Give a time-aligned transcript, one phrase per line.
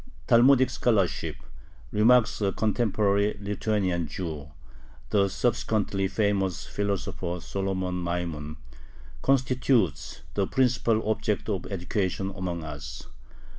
[0.25, 1.35] Talmudic scholarship
[1.91, 4.49] remarks a contemporary Lithuanian Jew,
[5.11, 8.57] the subsequently famous philosopher Solomon Maimon
[9.21, 13.03] constitutes the principal object of education among us.